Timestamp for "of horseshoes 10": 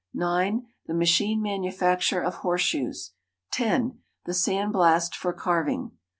2.21-3.99